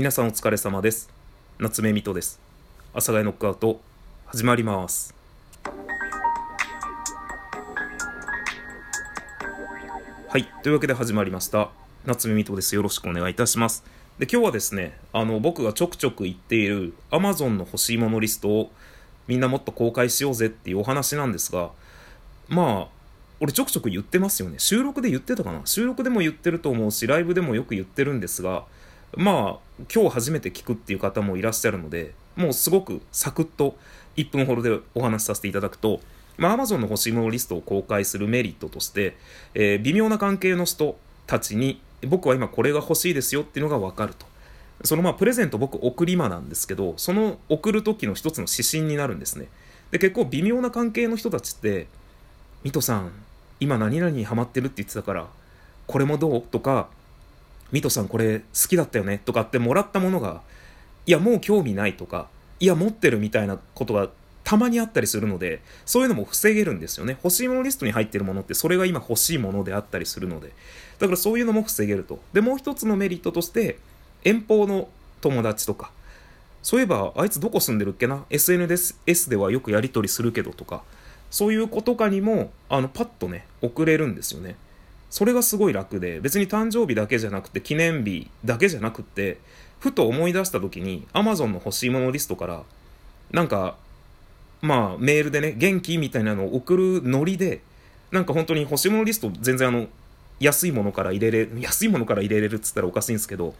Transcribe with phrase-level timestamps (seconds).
[0.00, 1.10] 皆さんお疲れ様です。
[1.58, 2.40] 夏目水戸です。
[2.94, 3.82] 阿佐ヶノックアウト
[4.24, 5.14] 始まります。
[10.26, 11.68] はいというわけで始まりました。
[12.06, 12.74] 夏目水戸です。
[12.74, 13.84] よろしくお願いいたします。
[14.18, 18.72] で今日はですねあの僕がちょくちょく言っている Amazon の欲しいものリストを
[19.28, 21.72] みんなもっと公開しようぜっていうお話なんですが
[22.48, 22.88] まあ
[23.38, 24.54] 俺ちょくちょく言ってますよね。
[24.60, 25.60] 収録で言ってたかな。
[25.66, 28.64] 収録でも言ってると思うしライブでもよく言ってるんですが
[29.16, 33.76] まあ今日初めて聞くっていう方もいらっしゃるのでもうすごくサクッと
[34.16, 36.00] 1分ほどでお話しさせていただくと、
[36.36, 39.16] まあ、Amazon の欲しいものリストを公開するメリットとして、
[39.54, 44.30] えー、微妙な関係の人たちに僕は今これが欲しいですよっていうのが分かると。
[44.84, 49.46] そのまあプレゼント僕送り魔なんですけどその送る時の一つの指針になるんですね
[49.90, 51.86] で結構微妙な関係の人たちって
[52.64, 53.12] 「ミトさん
[53.58, 55.28] 今何々にハマってるって言ってたから
[55.86, 56.88] これもどう?」とか
[57.72, 60.42] ミトさんこれ好きだったよねとかってもらったものが、
[61.06, 62.28] いやもう興味ないとか、
[62.58, 64.10] いや持ってるみたいなことが
[64.44, 67.18] たまにあったりするので、そういうのも防げるんですよね。
[67.22, 70.52] 欲しいものリストに入ってるものってそれが今欲しいものであったりするので。
[70.98, 72.20] だからそういうのも防げると。
[72.32, 73.78] で、もう一つのメリットとして、
[74.24, 74.88] 遠方の
[75.20, 75.92] 友達とか、
[76.62, 80.82] そういえばあいつどこ住んでるっけな ?SNS ではよくやり取りするけどとか、
[81.30, 84.56] そういう子とかにも、あの、パッとね、送れるんですよね。
[85.10, 89.38] それがすごい楽で別に誕生日だけじゃなくて記念日だけじゃなくて
[89.80, 92.62] ふと思い出した時に Amazon の欲しいものリストから
[93.32, 93.76] なんか
[94.60, 97.60] まあメールでね元気みたいなのを送るノリで
[98.12, 99.86] なんか本当に欲しいものリスト全然あの
[100.38, 103.54] 安いものから入れれ安いものから入れれるっつったらおかしいんですけど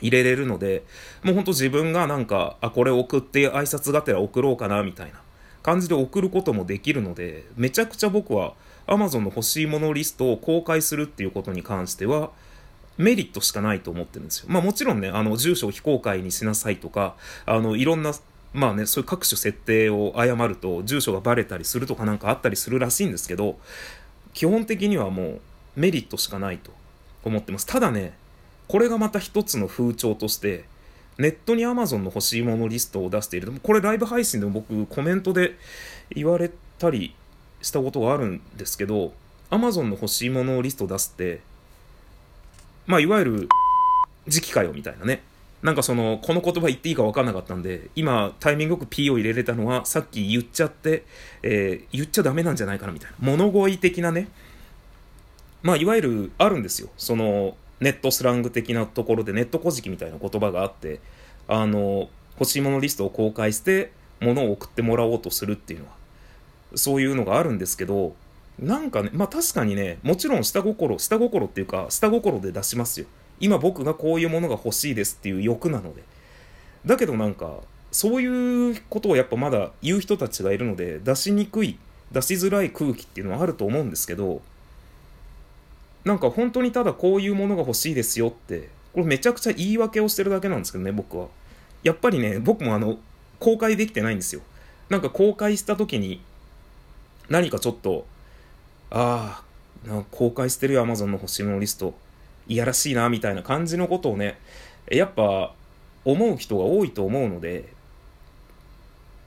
[0.00, 0.84] 入れれるので
[1.22, 5.20] もうほんと自分がなんかあこれ送って挨拶がてら送ろうかなみたいな。
[5.68, 8.54] 感じで送ることもできるのでめちゃくちゃ僕は
[8.88, 12.30] Amazon の欲しいものリストを公開するっていうことに関しては、
[12.96, 14.46] メリットしかないと思ってるんですよ。
[14.48, 17.14] まあもちろんね、あの、住所を非公開にしなさいとか、
[17.46, 18.12] あの、いろんな、
[18.54, 23.58] まあね、そういう各種設定を誤ると、住所がバレたりするとかなんかあったりするらしいんですけど、
[24.32, 25.40] 基本的にはもう
[25.76, 26.72] メリットしかないと
[27.24, 27.66] 思ってます。
[27.66, 28.14] ただね、
[28.68, 30.64] これがまた一つの風潮として、
[31.18, 33.52] ネットに Amazon の欲しいものリストを出している。
[33.62, 35.56] これライブ配信でも僕コメントで
[36.10, 37.14] 言われたり
[37.60, 39.12] したことがあるんですけど
[39.50, 41.40] Amazon の欲しいものリスト出すって
[42.86, 43.48] まあいわゆる
[44.28, 45.22] 時期かよみたいなね。
[45.60, 51.04] なんかそのこの言葉言っていいか分かんなかったんで今タイミングよく P を入れれたのはさっき言っちゃって、
[51.42, 53.16] えー、言っちゃダメなんじゃないかなみたいな。
[53.18, 54.28] 物乞い的なね。
[55.62, 56.90] まあいわゆるあるんですよ。
[56.96, 61.00] そのネットスラング的なところでネット古事記みたいな言葉があって
[61.46, 62.08] あの
[62.38, 65.98] 欲しいものリストを公開して物を送ってもらおうとするっていうのは
[66.74, 68.14] そういうのがあるんですけど、
[68.58, 73.06] なんかね、まあ確かにね、もちろん下心、下心っていうか、下心で出しますよ。
[73.40, 76.02] 今僕がこういうものが欲しいですっていう欲なので。
[76.84, 77.58] だけどなんか、
[77.90, 81.78] そういうことをやっぱまだ言う人たちがいるので、出しにくい、
[82.12, 84.42] 出しづらい空気っていうのはあると思うんですけど、
[86.08, 91.26] なんか本当にただこういうものが欲しいですよって、これめちゃくちゃ言い訳をしてるだけなんですけどね、僕は。
[91.82, 92.98] やっぱりね、僕もあの、
[93.38, 94.40] 公開できてないんですよ。
[94.88, 96.22] なんか公開した時に、
[97.28, 98.06] 何かちょっと、
[98.90, 99.42] あ
[99.84, 101.92] あ、なんか公開してるよ、Amazon の欲しいものリスト。
[102.46, 104.38] いやらしいな、みたいな感じのことをね、
[104.90, 105.52] やっぱ
[106.06, 107.66] 思う人が多いと思うので、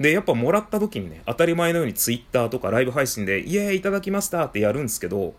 [0.00, 5.34] で、やっぱもらった時にね、当たり前のように Twitter とかライブ配信で、イエーイいただきましたってやるんですけど、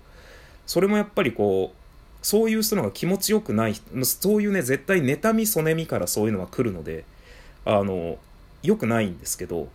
[0.66, 7.06] それもやっぱりこう、そういう人のが気持ちよくない、そういうね、絶対妬み、そねみからそういうのが来るので、
[7.66, 8.18] あの、
[8.62, 9.68] 良くないんですけど、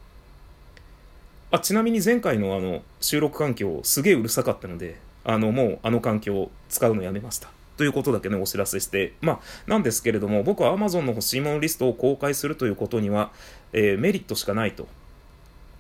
[1.51, 7.49] あちなみに前回のあの収録環境すげえうるさかったのであのもうあの環境を使うのやめました。
[7.79, 9.15] ということだけねお知らせして。
[9.23, 13.31] まあなんですけれども僕は Amazon の欲しいものリストを公開するということには、
[13.73, 14.87] えー、メリットしかないと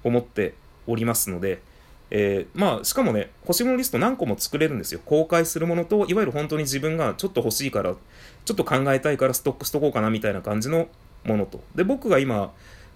[0.04, 0.54] 思って
[0.86, 1.60] おりますので
[2.10, 5.00] えー、まあ、しかもね、欲しいものリスト何個も作れるんですよ。
[5.04, 7.94] 公開するものと、いわゆる本当に自分がちょっと欲しいから、
[8.44, 10.88] ちょっと考えたいからストックしとこうかなみたいな感じの
[11.24, 11.62] ものと。
[11.74, 12.52] で、僕が今、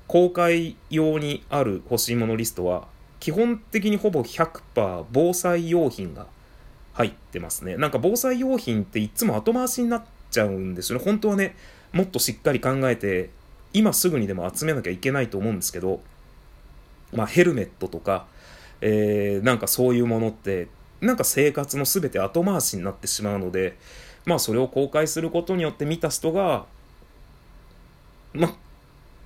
[0.06, 2.87] 公開用にある欲しいものリストは、
[3.20, 6.26] 基本的にほぼ100%防災用品が
[6.94, 7.76] 入ってますね。
[7.76, 11.05] なんか防災用品っていつも後回しになっちゃうんですよね。
[11.05, 11.55] 本当はね、
[11.93, 13.31] もっとしっかり考えて、
[13.73, 16.00] 今すぐにでも集めなきゃいけないと思うんですけど、
[17.12, 18.26] まあヘルメットとか、
[18.82, 20.69] えー、なんかそういうものって、
[21.00, 23.79] なんか生活の全て後回しになってしまうので、
[24.26, 26.67] まあそれを公開することによって見た人が、
[28.34, 28.55] まあ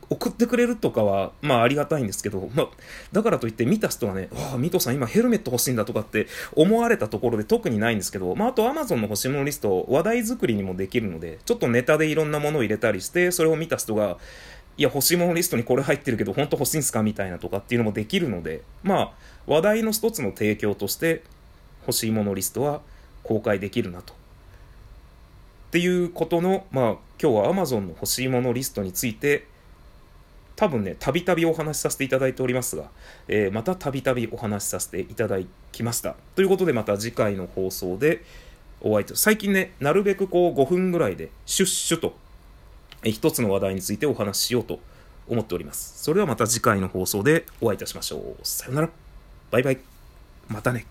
[0.08, 2.68] 送ってくれるとかは、まあありがたいんですけど、まあ、
[3.10, 14.18] だからといって見た人はね、わあ、ミトさん今ヘルメット欲しいんだとかって思われたところで特にないんですけど、まああと Amazon の欲しいものリスト、話題作りにもできるので、ちょっとネタでいろんなものを入れたりして、それを見た人が、
[14.78, 17.02] いや、欲しいものリストにこれ入ってるけど、本当欲しいんすか？
[17.02, 19.12] みたいなとかっていうのもできるので、まあ、
[19.46, 21.22] 話題の一つの提供として、
[21.82, 22.80] 欲しいものリストは
[23.22, 24.12] 公開できるなと。
[24.12, 24.16] っ
[25.70, 26.84] ていうことの、まあ、
[27.20, 29.46] 今日は Amazon の欲しいものリストについて、
[30.56, 32.90] 多分ね、たびたびお話しさせていただいておりますが、
[33.28, 35.38] えー、またたびたびお話しさせていただ
[35.70, 36.16] きました。
[36.34, 38.24] ということで、また次回の放送で
[38.80, 42.14] お会いと、最近ね、なるべくこう5分ぐらいでシュッシュと、
[43.02, 44.80] え一つの話題についてお話ししようと
[45.28, 46.02] 思っております。
[46.02, 48.36] それではまた次回の放送でお会いいたしましょう。
[48.42, 49.05] さよなら。
[49.50, 49.78] バイバイ。
[50.48, 50.86] またね。